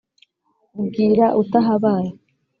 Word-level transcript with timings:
Ubwira 0.79 1.25
utahabaye 1.41 2.09